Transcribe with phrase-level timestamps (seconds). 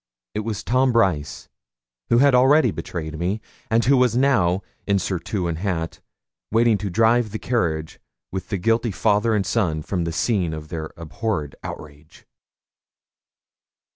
[0.33, 1.47] It was Tom Brice,
[2.09, 5.99] who had already betrayed me, and who was now, in surtout and hat,
[6.51, 7.99] waiting to drive the carriage
[8.31, 12.25] with the guilty father and son from the scene of their abhorred outrage.